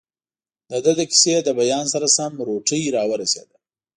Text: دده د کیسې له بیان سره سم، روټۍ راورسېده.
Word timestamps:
دده 0.71 0.91
د 0.99 1.01
کیسې 1.11 1.35
له 1.47 1.51
بیان 1.59 1.85
سره 1.93 2.07
سم، 2.15 2.31
روټۍ 2.47 2.83
راورسېده. 2.95 3.57